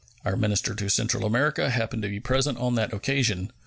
[0.25, 3.51] Our minister to Central America happened to be present on that occasion.